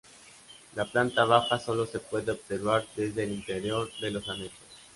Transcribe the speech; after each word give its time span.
La 0.73 0.83
planta 0.85 1.25
baja 1.25 1.59
solo 1.59 1.85
se 1.85 1.99
puede 1.99 2.31
observar 2.31 2.87
desde 2.95 3.23
el 3.23 3.33
interior 3.33 3.87
de 4.01 4.09
los 4.09 4.27
anexos. 4.29 4.57